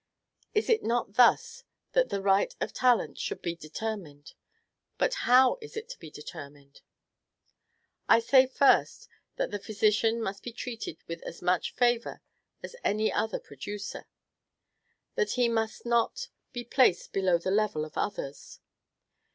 [0.55, 4.33] It is not thus that the right of talent should be determined.
[4.97, 6.81] But how is it to be determined?
[8.07, 8.15] 4.
[8.15, 12.23] I say, first, that the physician must be treated with as much favor
[12.63, 14.07] as any other producer,
[15.13, 18.59] that he must not be placed below the level of others.